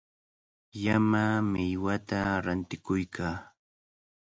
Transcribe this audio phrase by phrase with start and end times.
[0.83, 3.35] Llama millwata rantikuykaa.